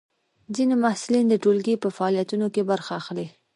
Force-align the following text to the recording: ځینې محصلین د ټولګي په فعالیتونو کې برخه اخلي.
ځینې 0.55 0.75
محصلین 0.83 1.25
د 1.29 1.35
ټولګي 1.43 1.75
په 1.83 1.89
فعالیتونو 1.97 2.47
کې 2.53 2.67
برخه 2.71 2.91
اخلي. 3.01 3.27